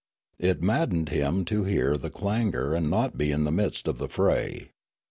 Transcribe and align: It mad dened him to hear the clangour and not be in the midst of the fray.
It 0.39 0.63
mad 0.63 0.89
dened 0.89 1.09
him 1.09 1.45
to 1.45 1.63
hear 1.65 1.95
the 1.95 2.09
clangour 2.09 2.73
and 2.73 2.89
not 2.89 3.19
be 3.19 3.31
in 3.31 3.43
the 3.43 3.51
midst 3.51 3.87
of 3.87 3.99
the 3.99 4.07
fray. 4.09 4.71